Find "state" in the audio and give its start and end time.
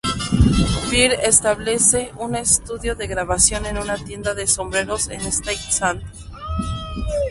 5.21-5.53